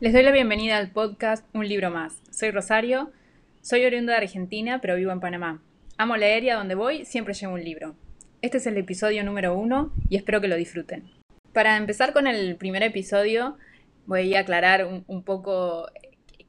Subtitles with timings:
[0.00, 2.22] Les doy la bienvenida al podcast Un libro más.
[2.30, 3.12] Soy Rosario,
[3.60, 5.62] soy oriunda de Argentina, pero vivo en Panamá.
[5.98, 7.94] Amo leer y a donde voy siempre llevo un libro.
[8.40, 11.10] Este es el episodio número uno y espero que lo disfruten.
[11.52, 13.58] Para empezar con el primer episodio,
[14.06, 15.86] voy a aclarar un, poco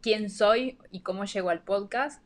[0.02, 2.25] quién soy y cómo llego al podcast.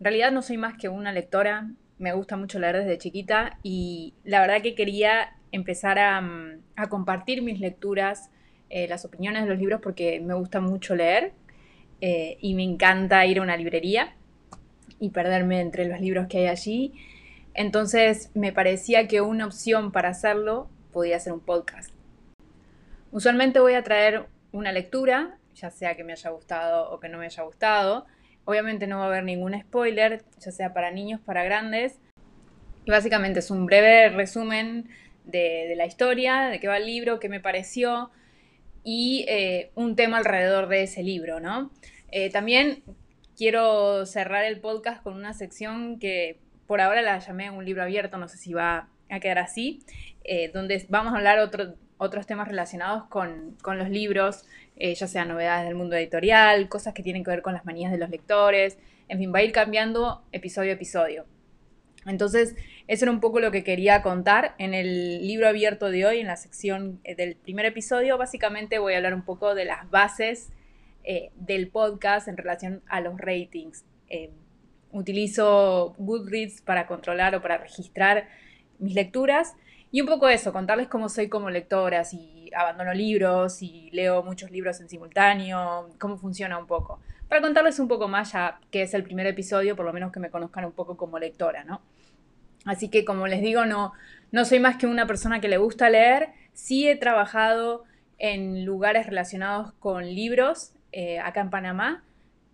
[0.00, 4.14] En realidad no soy más que una lectora, me gusta mucho leer desde chiquita y
[4.24, 8.32] la verdad que quería empezar a, mm, compartir mis lecturas
[8.76, 11.30] eh, las opiniones de los libros porque me gusta mucho leer
[12.00, 14.16] eh, y me encanta ir a una librería
[14.98, 16.92] y perderme entre los libros que hay allí.
[17.54, 21.94] Entonces me parecía que una opción para hacerlo podía ser un podcast.
[23.12, 27.18] Usualmente voy a traer una lectura, ya sea que me haya gustado o que no
[27.18, 28.06] me haya gustado.
[28.44, 32.00] Obviamente no va a haber ningún spoiler, ya sea para niños, para grandes.
[32.84, 34.88] Y básicamente es un breve resumen
[35.22, 38.10] de, de la historia, de qué va el libro, qué me pareció,
[38.84, 41.70] y eh, un tema alrededor de ese libro, ¿no?
[42.12, 42.84] Eh, también
[43.36, 48.18] quiero cerrar el podcast con una sección que por ahora la llamé un libro abierto,
[48.18, 49.80] no sé si va a quedar así,
[50.22, 51.38] eh, donde vamos a hablar
[51.98, 54.44] otros temas relacionados con, con los libros,
[54.76, 57.98] ya sea novedades del mundo editorial, cosas que tienen que ver con las manías de
[57.98, 58.76] los lectores,
[59.08, 61.26] en fin, va a ir cambiando episodio a episodio.
[62.06, 62.54] Entonces,
[62.86, 64.54] eso era un poco lo que quería contar.
[64.58, 68.94] En el libro abierto de hoy, en la sección eh, del primer episodio, básicamente voy
[68.94, 70.50] a hablar un poco de las bases
[71.04, 73.84] eh, del podcast en relación a los ratings.
[74.08, 74.30] Eh,
[74.92, 78.28] utilizo Goodreads para controlar o para registrar
[78.78, 79.54] mis lecturas
[79.94, 84.50] y un poco eso, contarles cómo soy como lectora, si abandono libros, si leo muchos
[84.50, 86.98] libros en simultáneo, cómo funciona un poco.
[87.34, 90.20] Para contarles un poco más ya que es el primer episodio, por lo menos que
[90.20, 91.82] me conozcan un poco como lectora, ¿no?
[92.64, 93.92] Así que como les digo, no,
[94.30, 96.28] no soy más que una persona que le gusta leer.
[96.52, 97.82] Sí he trabajado
[98.18, 102.04] en lugares relacionados con libros eh, acá en Panamá,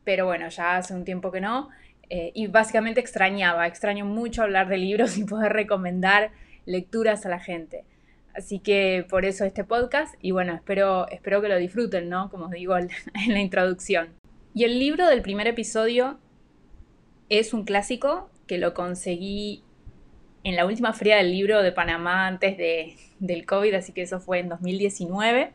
[0.04, 1.68] pero bueno, ya hace un tiempo que no.
[2.08, 6.30] Eh, y básicamente extrañaba, extraño mucho hablar de libros y poder recomendar
[6.64, 7.84] lecturas a la gente.
[8.32, 12.30] Así que por eso este podcast y bueno, espero, espero que lo disfruten, ¿no?
[12.30, 12.88] Como os digo en
[13.26, 14.19] la introducción.
[14.52, 16.18] Y el libro del primer episodio
[17.28, 19.62] es un clásico que lo conseguí
[20.42, 24.18] en la última feria del libro de Panamá antes de, del COVID, así que eso
[24.18, 25.52] fue en 2019.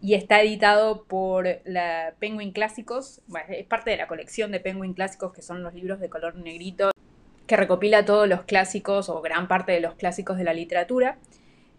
[0.00, 5.32] Y está editado por la Penguin Clásicos, es parte de la colección de Penguin Clásicos,
[5.32, 6.90] que son los libros de color negrito,
[7.46, 11.18] que recopila todos los clásicos o gran parte de los clásicos de la literatura.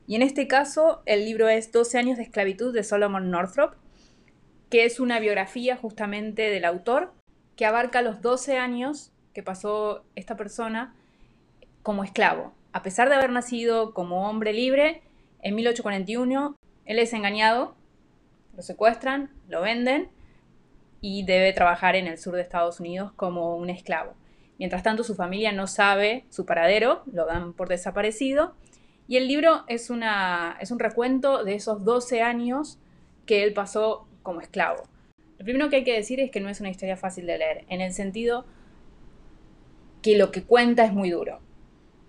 [0.08, 3.76] Y en este caso, el libro es 12 años de esclavitud de Solomon Northrop,
[4.70, 7.14] que es una biografía justamente del autor,
[7.56, 10.96] que abarca los 12 años que pasó esta persona
[11.84, 12.54] como esclavo.
[12.72, 15.02] A pesar de haber nacido como hombre libre,
[15.42, 17.76] en 1841 él es engañado,
[18.56, 20.10] lo secuestran, lo venden
[21.02, 24.14] y debe trabajar en el sur de Estados Unidos como un esclavo.
[24.58, 28.54] Mientras tanto, su familia no sabe su paradero, lo dan por desaparecido.
[29.08, 32.78] Y el libro es, una, es un recuento de esos 12 años
[33.26, 34.84] que él pasó como esclavo.
[35.38, 37.66] Lo primero que hay que decir es que no es una historia fácil de leer,
[37.70, 38.46] en el sentido
[40.02, 41.40] que lo que cuenta es muy duro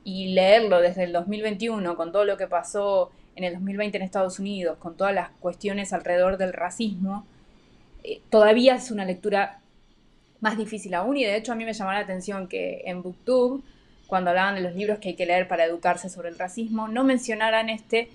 [0.05, 4.39] y leerlo desde el 2021 con todo lo que pasó en el 2020 en Estados
[4.39, 7.27] Unidos, con todas las cuestiones alrededor del racismo,
[8.03, 9.61] eh, todavía es una lectura
[10.41, 13.63] más difícil aún y de hecho a mí me llamó la atención que en Booktube,
[14.07, 17.05] cuando hablaban de los libros que hay que leer para educarse sobre el racismo, no
[17.05, 18.09] mencionaran este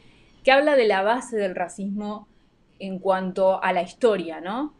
[0.43, 2.27] que habla de la base del racismo
[2.79, 4.73] en cuanto a la historia, ¿no?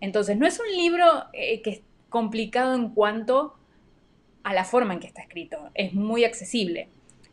[0.00, 1.80] Entonces, no es un libro eh, que es
[2.10, 3.54] complicado en cuanto
[4.42, 5.70] a la forma en que está escrito.
[5.74, 6.88] Es muy accesible.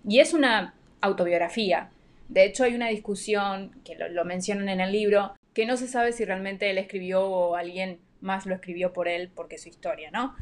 [0.08, 1.92] Y es una autobiografía.
[2.30, 6.14] De hecho, hay una discusión, que lo, mencionan en el libro, que no se sabe
[6.14, 10.12] si realmente él escribió o alguien más lo escribió por él porque es su historia,
[10.12, 10.36] ¿no?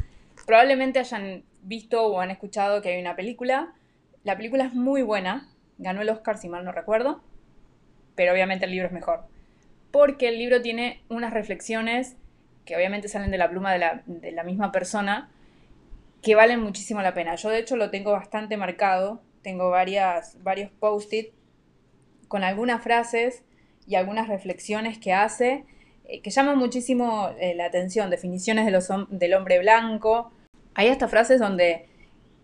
[0.45, 3.73] Probablemente hayan visto o han escuchado que hay una película.
[4.23, 5.49] La película es muy buena,
[5.79, 7.23] ganó el Oscar si mal no recuerdo,
[8.15, 9.23] pero obviamente el libro es mejor.
[9.91, 12.15] Porque el libro tiene unas reflexiones
[12.65, 15.31] que obviamente salen de la pluma de la, misma persona,
[16.21, 17.33] que valen muchísimo la pena.
[17.33, 21.33] Yo de hecho lo tengo bastante marcado, tengo varias, varios post-it
[22.27, 23.43] con algunas frases
[23.87, 25.65] y algunas reflexiones que hace
[26.09, 28.71] eh, que llaman muchísimo eh, la atención, definiciones
[29.09, 30.31] del hombre blanco.
[30.75, 31.87] Hay hasta frases donde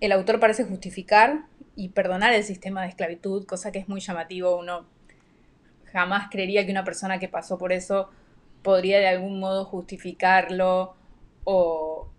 [0.02, 1.46] el autor parece justificar
[1.76, 4.58] y perdonar el sistema de esclavitud, cosa que es muy llamativo.
[4.58, 4.88] Uno
[5.96, 8.10] jamás creería que una persona que pasó por eso
[8.64, 10.94] podría de algún modo justificarlo
[11.46, 12.10] o,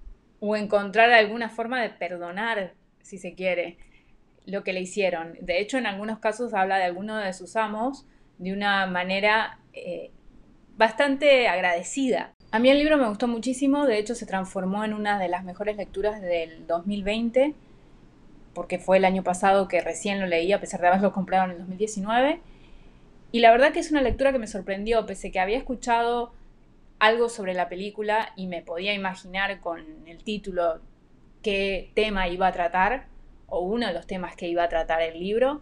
[0.41, 3.77] o encontrar alguna forma de perdonar, si se quiere,
[4.47, 5.35] lo que le hicieron.
[5.43, 8.07] De hecho, en algunos casos habla de alguno de sus amos
[8.39, 10.11] de una manera eh,
[10.79, 12.33] bastante agradecida.
[12.53, 15.45] A mí el libro me gustó muchísimo, de hecho se transformó en una de las
[15.45, 17.53] mejores lecturas del 2020,
[18.55, 21.51] porque fue el año pasado que recién lo leí, a pesar de haberlo comprado en
[21.51, 22.41] el 2019.
[23.37, 26.33] Y la verdad que es una lectura que me sorprendió, pese que había escuchado
[26.99, 30.81] algo sobre la película y me podía imaginar con el título
[31.43, 33.09] qué tema iba a tratar,
[33.47, 35.61] o uno de los temas que iba a tratar el libro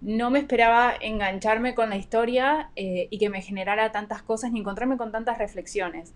[0.00, 4.58] no me esperaba engancharme con la historia eh, y que me generara tantas cosas ni
[4.58, 6.14] encontrarme con tantas reflexiones.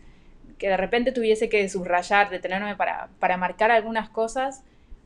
[0.58, 4.64] Que de repente tuviese que subrayar, detenerme para, para marcar algunas cosas,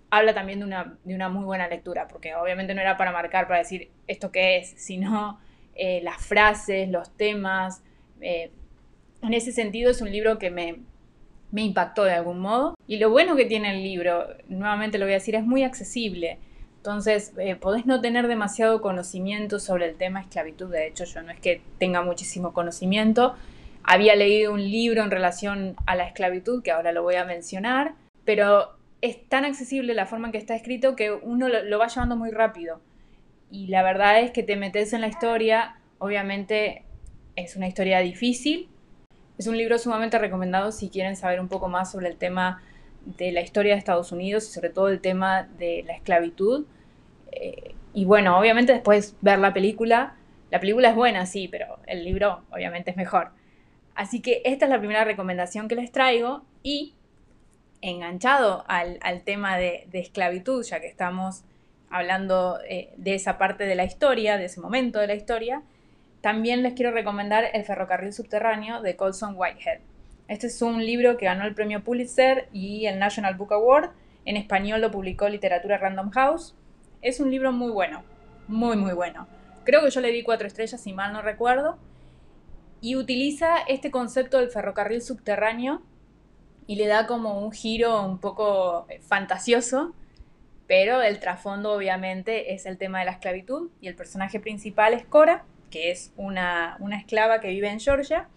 [0.08, 3.46] habla también de una, de una, muy buena lectura, porque obviamente no era para marcar,
[3.46, 5.38] para decir esto qué es, sino
[5.76, 7.82] eh, las frases, los temas.
[8.20, 8.50] Eh,
[9.23, 10.81] en ese sentido es un libro que me,
[11.50, 12.75] me impactó de algún modo.
[12.87, 16.38] Y lo bueno que tiene el libro, nuevamente lo voy a decir, es muy accesible
[16.87, 20.70] entonces, eh, podés no tener demasiado conocimiento sobre el tema esclavitud.
[20.70, 23.34] De hecho, yo no es que tenga muchísimo conocimiento.
[23.82, 27.94] Había leído un libro en relación a la esclavitud, que ahora lo voy a mencionar,
[28.25, 32.14] pero es tan accesible la forma en que está escrito que uno lo, va llevando
[32.14, 32.81] muy rápido.
[33.50, 36.84] Y la verdad es que te metes en la historia, obviamente
[37.37, 38.69] es una historia difícil.
[39.38, 42.62] Es un libro sumamente recomendado si quieren saber un poco más sobre el tema
[43.04, 46.66] de la historia de Estados Unidos y sobre todo el tema de la esclavitud
[47.96, 50.16] y bueno, obviamente después ver la película,
[50.50, 53.31] la película es buena, sí, pero el libro obviamente es mejor.
[53.94, 56.94] Así que esta es la primera recomendación que les traigo y
[57.81, 61.44] enganchado al, tema de, esclavitud, ya que estamos
[61.90, 65.62] hablando eh, de esa parte de la historia, de ese momento de la historia,
[66.20, 69.80] también les quiero recomendar El ferrocarril subterráneo de Colson Whitehead.
[70.28, 73.90] Este es un libro que ganó el premio Pulitzer y el National Book Award.
[74.24, 76.56] En español lo publicó Literatura Random House.
[77.00, 78.02] Es un libro muy bueno,
[78.48, 79.28] muy, muy bueno.
[79.62, 81.78] Creo que yo le di cuatro estrellas, si mal no recuerdo.
[82.80, 85.82] Y utiliza este concepto del ferrocarril subterráneo
[86.66, 89.94] y le da como un giro un poco eh, fantasioso,
[90.66, 95.04] pero el trasfondo obviamente es el tema de la esclavitud y el personaje principal es
[95.04, 98.28] Cora, que es una, esclava que vive en Georgia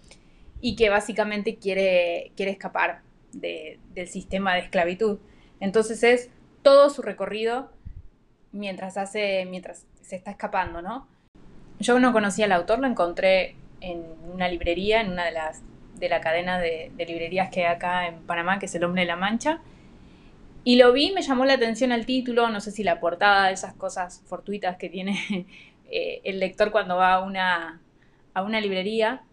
[0.62, 5.20] y que básicamente quiere, quiere escapar del sistema de esclavitud.
[5.60, 6.30] Entonces es
[6.62, 7.72] todo su recorrido
[8.52, 11.08] mientras hace, mientras se está escapando, ¿no?
[11.80, 14.04] Yo no conocía al autor, lo encontré en
[14.34, 15.62] una librería, en una de las
[16.00, 19.08] de la cadena de, librerías que hay acá en Panamá, que es El Hombre de
[19.08, 19.60] la Mancha.
[20.69, 23.74] Y lo vi, me llamó la atención el título, no sé si la portada, esas
[23.74, 25.18] cosas fortuitas que tiene
[25.92, 27.81] eh, el lector cuando va a una,
[28.36, 29.24] a una librería.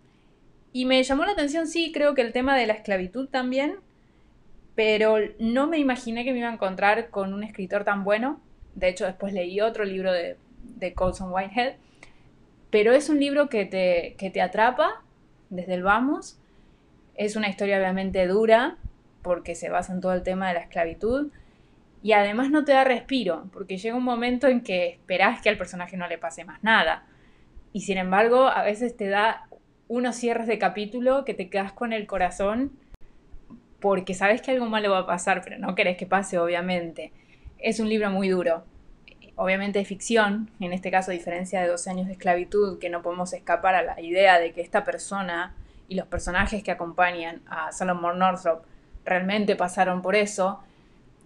[0.72, 3.76] Y me llamó la atención, sí, creo que el tema de la esclavitud también,
[4.74, 8.40] pero no me imaginé que me iba a encontrar con un escritor tan bueno
[8.76, 11.74] de hecho, después leí otro libro de, de Colson Whitehead.
[12.70, 15.02] Pero es un libro que te, que te atrapa
[15.48, 16.38] desde el vamos.
[17.14, 18.76] Es una historia obviamente dura,
[19.26, 21.32] porque se basa en todo el tema de la esclavitud.
[22.00, 25.58] Y además no te da respiro, porque llega un momento en que esperás que al
[25.58, 27.04] personaje no le pase más nada.
[27.72, 29.48] Y sin embargo, a veces te da
[29.88, 32.70] unos cierres de capítulo que te quedas con el corazón
[33.80, 37.12] porque sabes que algo malo va a pasar, pero no querés que pase, obviamente
[37.58, 38.62] es un libro muy duro.
[39.34, 43.02] Obviamente de ficción, en este caso a diferencia de 12 años de esclavitud, que no
[43.02, 45.52] podemos escapar a la idea de que esta persona
[45.88, 48.64] y los personajes que acompañan a Solomon Northrop
[49.06, 50.60] realmente pasaron por eso.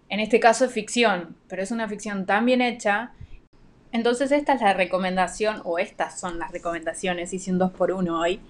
[0.09, 3.13] En este caso es ficción, pero es una ficción tan bien hecha.
[3.93, 8.21] Entonces esta es la recomendación, o estas son las recomendaciones, hice un 2 por 1
[8.21, 8.41] hoy,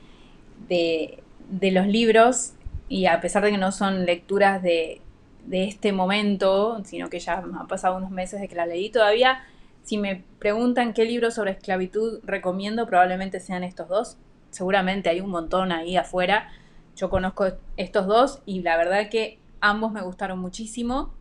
[0.68, 2.52] de, de los libros,
[2.88, 5.00] y a pesar de que no son lecturas de
[5.46, 9.42] de este momento, sino que ya han pasado unos meses de que la leí todavía.
[9.82, 14.16] Si me preguntan qué libro sobre esclavitud recomiendo, probablemente sean estos dos.
[14.50, 16.50] Seguramente hay un montón ahí afuera.
[17.00, 17.46] Yo conozco
[17.78, 21.14] estos dos y la verdad que ambos me gustaron muchísimo.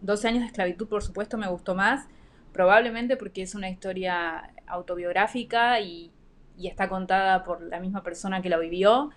[0.00, 2.08] 12 años de esclavitud, por supuesto, me gustó más.
[2.52, 6.10] Probablemente porque es una historia autobiográfica y,
[6.58, 9.10] y está contada por la misma persona que la vivió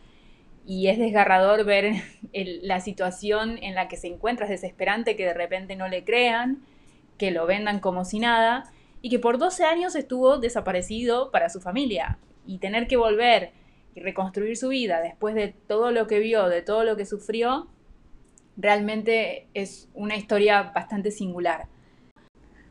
[0.68, 1.96] y es desgarrador ver
[2.62, 6.62] la situación en la que se encuentra, es desesperante que de repente no le crean,
[7.18, 11.60] que lo vendan como si nada y que por 12 años estuvo desaparecido para su
[11.60, 13.63] familia y tener que volver
[13.96, 17.68] y reconstruir su vida después de todo lo que vio, de todo lo que sufrió,
[18.58, 21.68] realmente es una historia bastante singular.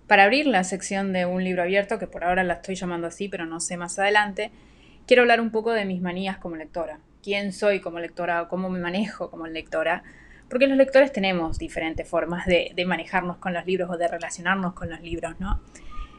[0.07, 3.29] Para abrir la sección de un libro abierto, que por ahora la estoy llamando así,
[3.29, 4.50] pero no sé más adelante,
[5.07, 8.69] quiero hablar un poco de mis manías como lectora quién soy como lectora o cómo
[8.69, 10.02] me manejo como lectora,
[10.50, 14.91] porque los lectores tenemos diferentes formas de, manejarnos con los libros o de relacionarnos con
[14.91, 15.62] los libros, ¿no?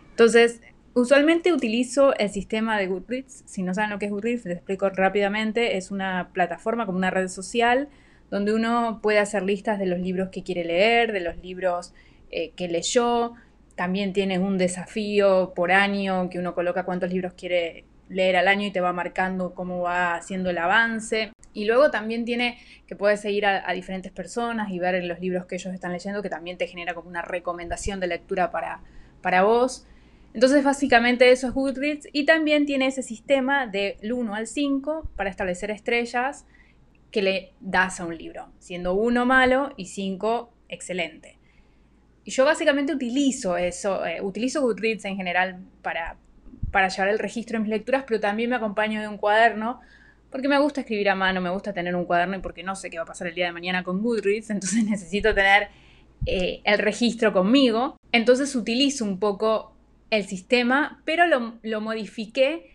[0.09, 0.61] Entonces,
[0.95, 3.43] Usualmente utilizo el sistema de Goodreads.
[3.47, 5.77] Si no saben lo que es Goodreads, les explico rápidamente.
[5.77, 7.89] Es una plataforma como una red social
[8.29, 11.93] donde uno puede hacer listas de los libros que quiere leer, de los libros
[12.29, 13.33] eh, que leyó.
[13.75, 18.67] También tiene un desafío por año que uno coloca cuántos libros quiere leer al año
[18.67, 21.31] y te va marcando cómo va haciendo el avance.
[21.53, 25.55] Y luego también tiene que puedes seguir a, diferentes personas y ver los libros que
[25.55, 28.81] ellos están leyendo, que también te genera como una recomendación de lectura para,
[29.21, 29.87] para vos.
[30.33, 35.29] Entonces básicamente eso es Goodreads y también tiene ese sistema del 1 al 5 para
[35.29, 36.45] establecer estrellas
[37.11, 41.37] que le das a un libro, siendo 1 malo y 5 excelente.
[42.25, 46.17] Y yo básicamente utilizo eso, eh, utilizo Goodreads en general para,
[46.71, 49.81] para llevar el registro de mis lecturas, pero también me acompaño de un cuaderno,
[50.31, 52.89] porque me gusta escribir a mano, me gusta tener un cuaderno y porque no sé
[52.89, 55.67] qué va a pasar el día de mañana con Goodreads, entonces necesito tener
[56.25, 57.97] eh, el registro conmigo.
[58.11, 59.72] Entonces utilizo un poco
[60.15, 62.71] el sistema, pero lo, lo modifiqué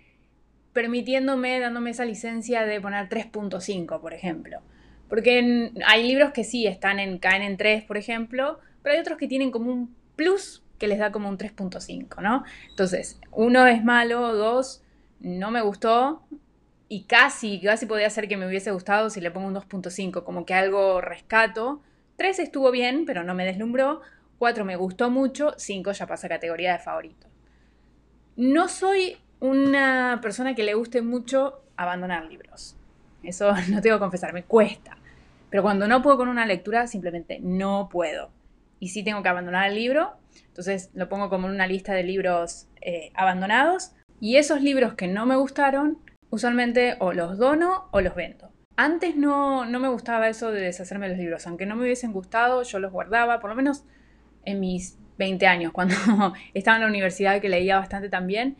[0.72, 4.60] permitiéndome, dándome esa licencia de poner 3.5, por ejemplo.
[5.08, 9.18] Porque hay libros que sí están en, caen en 3, por ejemplo, pero hay otros
[9.18, 12.44] que tienen como un plus que les da como un 3.5, ¿no?
[12.70, 14.82] Entonces, uno es malo, dos,
[15.20, 16.22] no me gustó
[16.88, 20.46] y casi, casi podría ser que me hubiese gustado si le pongo un 2.5, como
[20.46, 21.82] que algo rescato.
[22.16, 24.00] Tres estuvo bien, pero no me deslumbró.
[24.38, 25.54] Cuatro me gustó mucho.
[25.58, 27.27] Cinco ya pasa a categoría de favorito.
[28.38, 32.76] No soy una persona que le guste mucho abandonar libros.
[33.24, 34.96] Eso no tengo que confesar, me cuesta.
[35.50, 38.30] Pero cuando no puedo con una lectura, simplemente no puedo.
[38.78, 40.12] Y sí tengo que abandonar el libro,
[40.46, 43.90] entonces lo pongo como en una lista de libros eh, abandonados.
[44.20, 45.98] Y esos libros que no me gustaron,
[46.30, 48.52] usualmente o los dono o los vendo.
[48.76, 51.46] Antes no, no me gustaba eso de deshacerme de los libros.
[51.48, 53.82] Aunque no me hubiesen gustado, yo los guardaba, por lo menos
[54.44, 55.94] en mis 20 años, cuando
[56.54, 58.56] estaba en la universidad que leía bastante también,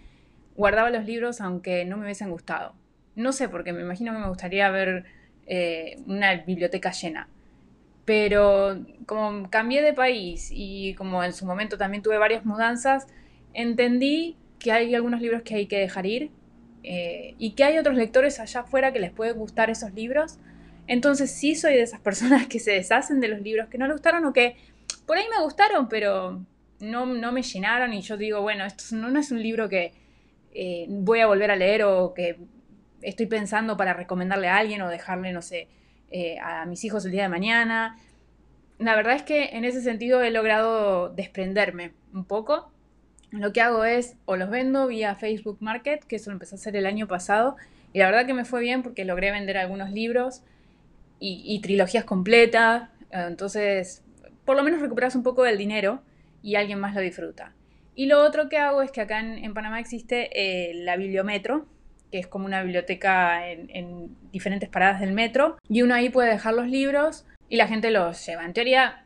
[0.57, 2.75] guardaba los libros aunque no me hubiesen gustado.
[3.15, 5.05] No sé, porque me imagino que me gustaría ver
[5.47, 7.29] eh, una biblioteca llena
[8.09, 13.07] pero como cambié de país y como en su momento también tuve varias mudanzas,
[13.53, 16.31] entendí que hay algunos libros que hay que dejar ir
[16.85, 20.39] eh, y que hay otros lectores allá afuera que les pueden gustar esos libros.
[20.87, 23.97] Entonces sí soy de esas personas que se deshacen de los libros que no les
[23.97, 24.57] gustaron o que
[25.09, 26.45] por ahí me gustaron, pero
[26.81, 29.95] no, no me llenaron y yo digo, bueno, esto no, no es un libro que
[30.53, 32.37] eh, voy a volver a leer o que
[33.01, 35.69] estoy pensando para recomendarle a alguien o dejarle, no sé,
[36.11, 37.99] eh, a mis hijos el día de mañana.
[38.79, 42.71] La verdad es que en ese sentido he logrado desprenderme un poco.
[43.31, 46.59] Lo que hago es o los vendo vía Facebook Market, que eso lo empecé a
[46.59, 47.57] hacer el año pasado,
[47.95, 50.43] y la verdad que me fue bien porque logré vender algunos libros
[51.19, 52.91] y, trilogías completas.
[53.11, 54.03] Entonces,
[54.49, 56.01] por lo menos recuperas un poco del dinero
[56.43, 57.53] y alguien más lo disfruta.
[57.95, 61.67] Y lo otro que hago es que acá en, Panamá existe eh, la bibliometro,
[62.11, 66.55] que es como una biblioteca en, diferentes paradas del metro, y uno ahí puede dejar
[66.55, 68.47] los libros y la gente los lleva.
[68.47, 69.05] En teoría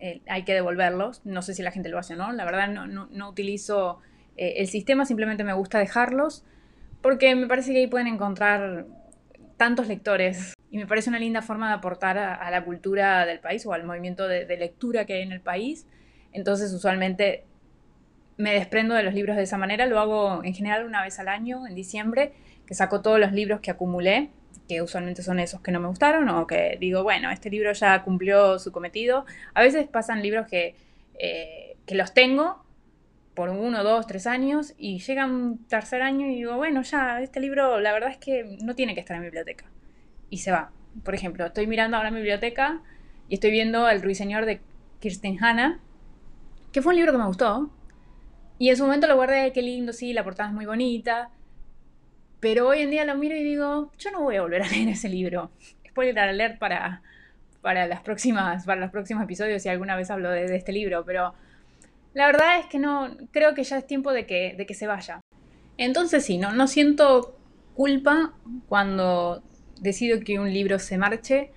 [0.00, 2.66] eh, hay que devolverlos, no sé si la gente lo hace o no, la verdad
[2.66, 4.00] no, no, utilizo
[4.36, 6.44] eh, el sistema, simplemente me gusta dejarlos,
[7.02, 8.86] porque me parece que ahí pueden encontrar
[9.56, 13.66] tantos lectores y me parece una linda forma de aportar a, la cultura del país
[13.66, 15.86] o al movimiento de, lectura que hay en el país.
[16.32, 17.44] Entonces usualmente
[18.38, 21.28] me desprendo de los libros de esa manera, lo hago en general una vez al
[21.28, 22.32] año, en diciembre,
[22.66, 24.30] que saco todos los libros que acumulé,
[24.66, 28.02] que usualmente son esos que no me gustaron, o que digo, bueno, este libro ya
[28.02, 29.26] cumplió su cometido.
[29.52, 30.74] A veces pasan libros que,
[31.18, 32.64] eh, que los tengo
[33.34, 37.40] por uno, dos, tres años, y llega un tercer año y digo, bueno, ya, este
[37.40, 39.66] libro la verdad es que no tiene que estar en mi biblioteca.
[40.32, 40.70] Y se va.
[41.04, 42.80] Por ejemplo, estoy mirando ahora mi biblioteca
[43.28, 44.62] y estoy viendo El Ruiseñor de
[44.98, 45.78] Kirsten Hanna,
[46.72, 47.70] que fue un libro que me gustó,
[48.58, 51.28] y en su momento lo guardé, qué lindo, sí, la portada es muy bonita.
[52.40, 54.88] Pero hoy en día lo miro y digo, yo no voy a volver a leer
[54.88, 55.50] ese libro.
[55.86, 57.02] Spoiler alert para,
[57.60, 61.04] para, las próximas, para los próximos episodios si alguna vez hablo de, este libro.
[61.04, 61.34] Pero
[62.14, 64.86] la verdad es que no, creo que ya es tiempo de que, de que se
[64.86, 65.20] vaya.
[65.76, 67.36] Entonces sí, no, no siento
[67.74, 68.32] culpa
[68.68, 69.42] cuando
[69.82, 71.50] decido que un libro se marche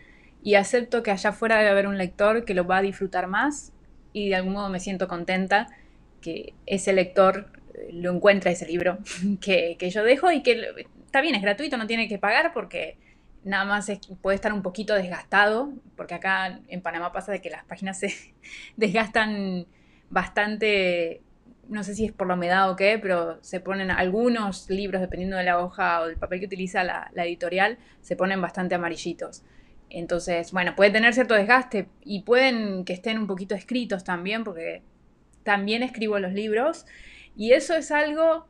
[0.44, 3.72] y acepto que allá afuera debe haber un lector que lo va a disfrutar más
[4.14, 5.68] y de algún modo me siento contenta
[6.22, 8.98] que ese lector eh, lo encuentra ese libro
[9.42, 12.98] que, yo dejo y que está bien, es gratuito, no tiene que pagar porque
[13.44, 13.92] nada más
[14.22, 18.14] puede estar un poquito desgastado, porque acá en Panamá pasa de que las páginas se
[18.76, 19.68] desgastan
[20.10, 21.22] bastante,
[21.70, 25.38] no sé si es por la humedad o qué, pero se ponen algunos libros, dependiendo
[25.38, 29.44] de la hoja o del papel que utiliza la, editorial, se ponen bastante amarillitos.
[29.90, 34.82] Entonces, bueno, puede tener cierto desgaste y pueden que estén un poquito escritos también, porque
[35.44, 36.86] también escribo los libros
[37.36, 38.48] Y eso es algo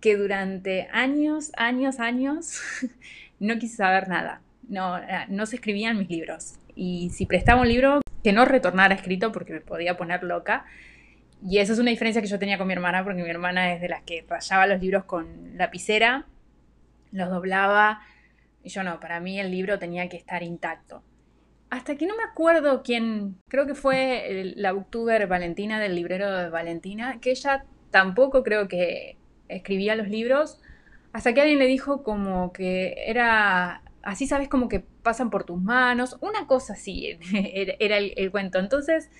[0.00, 2.60] que durante años, años, años
[3.40, 4.42] no quise saber nada.
[4.68, 6.54] No, no se escribían mis libros.
[6.74, 10.66] Y si prestaba un libro, que no retornara escrito porque me podía poner loca.
[11.44, 13.80] Y esa es una diferencia que yo tenía con mi hermana, porque mi hermana es
[13.80, 16.26] de las que rayaba los libros con lapicera,
[17.12, 18.00] los doblaba,
[18.62, 21.02] y yo no, para mí el libro tenía que estar intacto.
[21.70, 26.48] Hasta que no me acuerdo quién, creo que fue la booktuber Valentina del librero de
[26.48, 29.16] Valentina, que ella tampoco creo que
[29.48, 30.60] escribía los libros,
[31.12, 35.60] hasta que alguien le dijo como que era, así sabes como que pasan por tus
[35.60, 38.58] manos, una cosa así era, el, cuento.
[38.58, 39.10] Entonces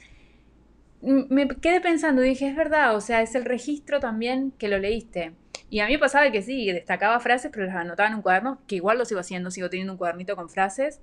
[1.06, 4.78] me quedé pensando y dije, es verdad, o sea, es el registro también que lo
[4.78, 5.32] leíste.
[5.70, 8.76] Y a mí pasaba que sí, destacaba frases, pero las anotaba en un cuaderno, que
[8.76, 11.00] igual lo sigo haciendo, sigo teniendo un cuadernito con frases,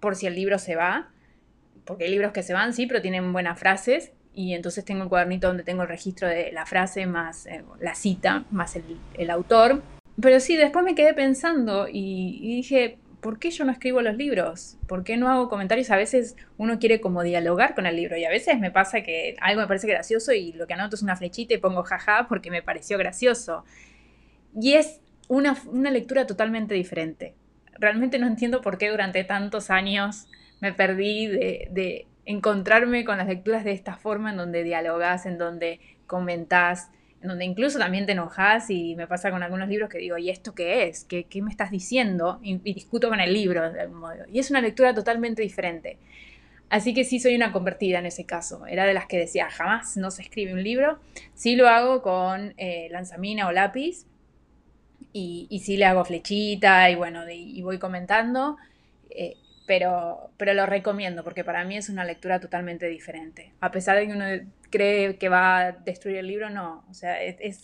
[0.00, 1.10] por si el libro se va,
[1.84, 5.08] porque hay libros que se van, sí, pero tienen buenas frases, y entonces tengo el
[5.08, 9.82] cuadernito donde tengo el registro de la frase más eh, la cita, más el, autor.
[10.20, 14.76] Pero sí, después me quedé pensando y, dije, ¿por qué yo no escribo los libros?
[14.86, 15.90] ¿Por qué no hago comentarios?
[15.90, 19.34] A veces uno quiere como dialogar con el libro y a veces me pasa que
[19.40, 22.50] algo me parece gracioso y lo que anoto es una flechita y pongo jaja porque
[22.50, 23.64] me pareció gracioso.
[24.60, 25.56] Y es una,
[25.90, 27.34] lectura totalmente diferente.
[27.78, 30.26] Realmente no entiendo por qué durante tantos años
[30.60, 35.80] me perdí de, encontrarme con las lecturas de esta forma, en donde dialogas, en donde
[36.06, 40.18] comentás, en donde incluso también te enojas y me pasa con algunos libros que digo,
[40.18, 41.04] ¿y esto qué es?
[41.04, 42.38] ¿Qué, me estás diciendo?
[42.42, 44.24] Y, y, discuto con el libro de algún modo.
[44.32, 45.98] Y es una lectura totalmente diferente.
[46.70, 48.66] Así que sí soy una convertida en ese caso.
[48.66, 50.98] Era de las que decía, jamás no se escribe un libro.
[51.34, 54.06] Sí lo hago con eh, lanzamina o lápiz,
[55.12, 58.56] y, y sí le hago flechita y bueno, y voy comentando,
[59.10, 63.52] eh, pero, pero lo recomiendo porque para mí es una lectura totalmente diferente.
[63.60, 64.24] A pesar de que uno
[64.70, 67.62] cree que va a destruir el libro, no, o sea, es, es,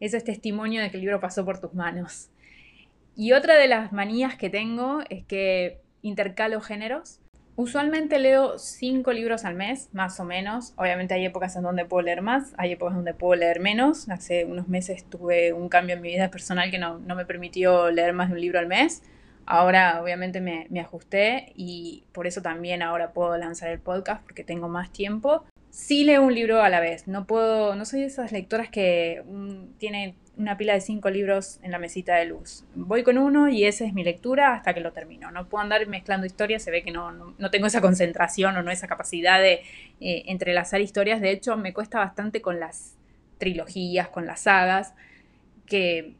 [0.00, 2.30] es testimonio de que el libro pasó por tus manos.
[3.14, 7.20] Y otra de las manías que tengo es que intercalo géneros.
[7.54, 10.72] Usualmente leo cinco libros al mes, más o menos.
[10.76, 14.08] Obviamente hay épocas en donde puedo leer más, hay épocas donde puedo leer menos.
[14.08, 18.14] Hace unos meses tuve un cambio en mi vida personal que no, me permitió leer
[18.14, 19.02] más de un libro al mes.
[19.46, 24.68] Ahora obviamente me, ajusté y por eso también ahora puedo lanzar el podcast porque tengo
[24.68, 25.44] más tiempo.
[25.70, 29.22] Sí leo un libro a la vez, no puedo, no soy de esas lectoras que
[29.26, 32.64] mm, tienen una pila de cinco libros en la mesita de luz.
[32.74, 35.30] Voy con uno y esa es mi lectura hasta que lo termino.
[35.30, 38.70] No puedo andar mezclando historias, se ve que no, no, tengo esa concentración o no
[38.70, 39.62] esa capacidad de
[40.00, 41.20] eh, entrelazar historias.
[41.20, 42.96] De hecho, me cuesta bastante con las
[43.38, 44.94] trilogías, con las sagas,
[45.66, 46.14] que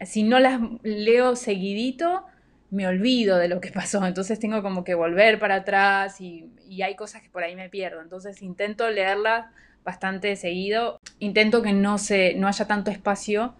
[0.00, 2.24] si no las leo seguidito,
[2.70, 4.04] me olvido de lo que pasó.
[4.06, 7.68] Entonces tengo como que volver para atrás y, y hay cosas que por ahí me
[7.68, 8.00] pierdo.
[8.00, 9.46] Entonces intento leerlas
[9.86, 11.00] bastante seguido.
[11.20, 13.54] Intento que no, se, no haya tanto espacio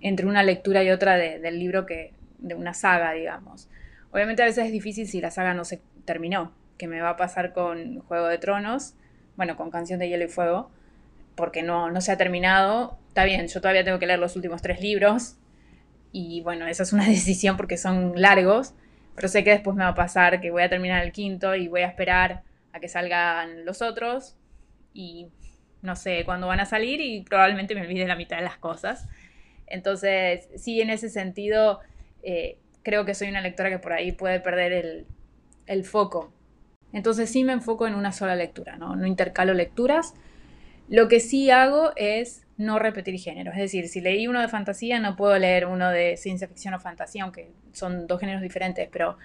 [0.00, 3.68] entre una lectura y otra del libro que de una saga, digamos.
[4.10, 7.16] Obviamente a veces es difícil si la saga no se terminó, que me va a
[7.16, 8.94] pasar con Juego de Tronos,
[9.36, 10.70] bueno, con Canción de Hielo y Fuego,
[11.34, 12.98] porque no, no se ha terminado.
[13.08, 15.36] Está bien, yo todavía tengo que leer los últimos tres libros,
[16.18, 18.74] y bueno, esa es una decisión porque son largos,
[19.14, 21.68] pero sé que después me va a pasar que voy a terminar el quinto y
[21.68, 24.36] voy a esperar a que salgan los otros
[24.92, 25.28] y
[25.80, 29.08] no sé cuándo van a salir y probablemente me olvide la mitad de las cosas.
[29.68, 31.80] Entonces, sí, en ese sentido,
[32.22, 35.06] eh, creo que soy una lectora que por ahí puede perder
[35.66, 36.32] el, foco.
[36.92, 38.96] Entonces sí me enfoco en una sola lectura, ¿no?
[38.96, 40.14] no intercalo lecturas.
[40.88, 43.54] Lo que sí hago es no repetir géneros.
[43.54, 46.80] Es decir, si leí uno de fantasía, no puedo leer uno de ciencia ficción o
[46.80, 49.16] fantasía, aunque son dos géneros diferentes, pero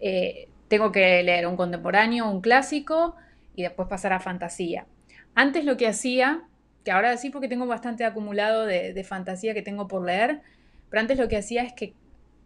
[0.00, 3.14] eh, tengo que leer un contemporáneo, un clásico
[3.54, 4.86] y después pasar a fantasía.
[5.34, 6.42] Antes lo que hacía,
[6.84, 10.40] que ahora sí porque tengo bastante acumulado de, fantasía que tengo por leer,
[10.88, 11.94] pero antes lo que hacía es que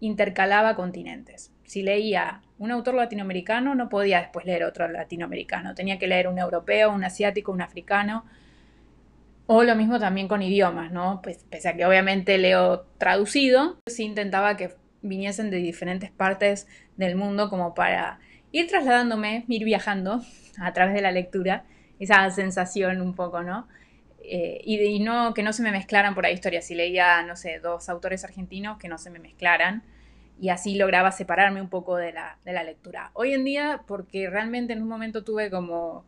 [0.00, 1.52] intercalaba continentes.
[1.64, 5.74] Si leía un autor latinoamericano, no podía después leer otro latinoamericano.
[5.74, 8.26] Tenía que leer un europeo, un asiático, un africano.
[9.46, 11.20] O lo mismo también con idiomas, ¿no?
[11.22, 17.14] Pues pese a que obviamente leo traducido, sí intentaba que viniesen de diferentes partes del
[17.16, 18.20] mundo como para
[18.52, 20.22] ir trasladándome, ir viajando
[20.58, 21.64] a través de la lectura
[21.98, 23.68] esa sensación un poco, ¿no?
[24.22, 26.64] Eh, y, no que no se me mezclaran por ahí historias.
[26.64, 29.82] Si leía, no sé, dos autores argentinos, que no se me mezclaran.
[30.40, 33.10] Y así lograba separarme un poco de la, de la lectura.
[33.12, 36.04] Hoy en día, porque realmente en un momento tuve como,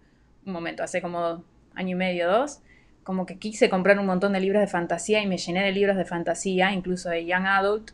[0.46, 1.44] un momento, hace como
[1.74, 2.60] año y medio, dos,
[3.06, 5.96] como que quise comprar un montón de libros de fantasía y me llené de libros
[5.96, 7.92] de fantasía, incluso de Young Adult,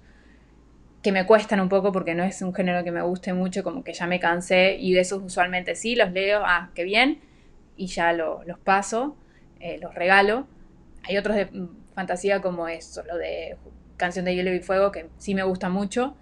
[1.03, 3.85] que me cuestan un poco porque no es un género que me guste mucho, como
[3.85, 7.21] que ya me cansé y de esos usualmente sí los leo, ah, qué bien,
[7.77, 9.15] y ya los paso,
[9.61, 10.47] eh, los regalo.
[11.03, 11.51] Hay otros de
[11.95, 13.59] fantasía como eso, lo de
[13.99, 16.17] Canción de Hielo y Fuego, que sí me gusta mucho.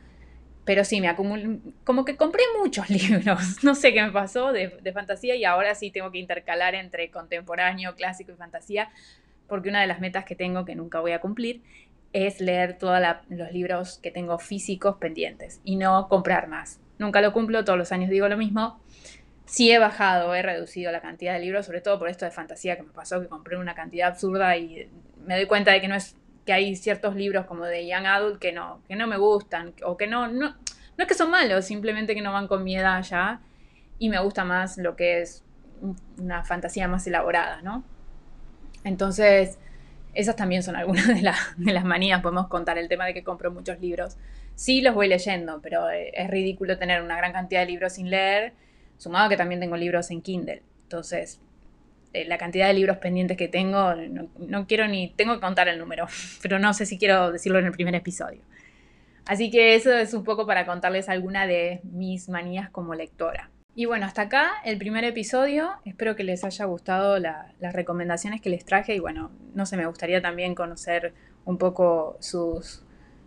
[0.70, 4.68] Pero sí, me acumulé, como que compré muchos libros, no sé qué me pasó de,
[4.68, 8.88] de, fantasía y ahora sí tengo que intercalar entre contemporáneo, clásico y fantasía,
[9.48, 11.60] porque una de las metas que tengo que nunca voy a cumplir
[12.12, 16.78] es leer todos los libros que tengo físicos pendientes y no comprar más.
[17.00, 18.80] Nunca lo cumplo, todos los años digo lo mismo.
[19.46, 22.76] Sí he bajado, he reducido la cantidad de libros, sobre todo por esto de fantasía
[22.76, 24.88] que me pasó, que compré una cantidad absurda y
[25.26, 26.14] me doy cuenta de que no es
[26.50, 29.96] que hay ciertos libros como de Young Adult que no, que no me gustan o
[29.96, 30.56] que no, no, no
[30.98, 33.40] es que son malos, simplemente que no van con mi edad ya
[34.00, 35.44] y me gusta más lo que es
[36.18, 37.84] una fantasía más elaborada, ¿no?
[38.82, 39.60] Entonces,
[40.12, 41.14] esas también son algunas de,
[41.56, 42.20] de, las manías.
[42.20, 44.16] Podemos contar el tema de que compro muchos libros.
[44.56, 48.10] Sí los voy leyendo, pero eh, es ridículo tener una gran cantidad de libros sin
[48.10, 48.54] leer,
[48.96, 50.64] sumado que también tengo libros en Kindle.
[50.82, 51.40] Entonces,
[52.12, 55.78] eh, la cantidad de libros pendientes que tengo, no, quiero ni, tengo que contar el
[55.78, 56.06] número,
[56.42, 58.42] pero no sé si quiero decirlo en el primer episodio.
[59.26, 63.50] Así que eso es un poco para contarles alguna de mis manías como lectora.
[63.74, 65.70] Y bueno, hasta acá el primer episodio.
[65.84, 68.94] Espero que les haya gustado las recomendaciones que les traje.
[68.96, 72.82] Y bueno, no sé, me gustaría también conocer un poco sus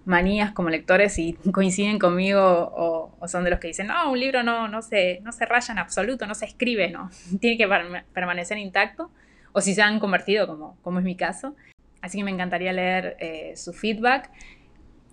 [0.05, 4.43] manías como lectores, si coinciden conmigo o, son de los que dicen, no, un libro
[4.43, 7.67] no, no, se, no se raya en absoluto, no se escribe, no, tiene que
[8.13, 9.11] permanecer intacto.
[9.55, 11.55] O si se han convertido, como, como es mi caso.
[12.01, 14.31] Así que me encantaría leer eh, su feedback.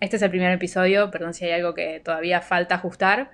[0.01, 3.31] Este es el primer episodio, perdón si hay algo que todavía falta ajustar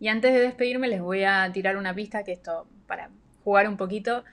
[0.00, 3.10] y antes de despedirme les voy a tirar una pista que esto, para
[3.44, 4.24] jugar un poquito,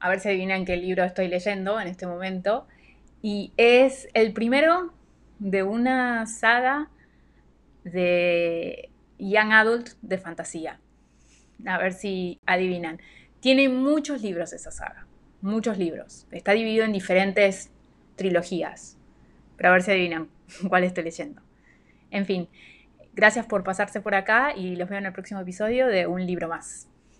[0.00, 2.66] a ver si adivinan qué libro estoy leyendo en este momento.
[3.22, 4.92] Y es el primero
[5.38, 6.88] de una saga
[7.84, 10.80] de Young Adult de fantasía.
[11.66, 13.00] A ver si adivinan.
[13.40, 15.06] Tiene muchos libros esa saga,
[15.42, 16.26] muchos libros.
[16.30, 17.70] Está dividido en diferentes
[18.16, 18.96] trilogías.
[19.56, 20.28] Pero a ver si adivinan
[20.68, 21.42] cuál estoy leyendo.
[22.10, 22.48] En fin,
[23.16, 26.48] Gracias por pasarse por acá y los veo en el próximo episodio de Un libro
[26.48, 26.88] más.